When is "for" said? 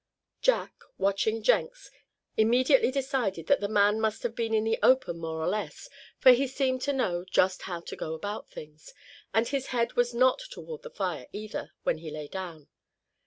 6.17-6.31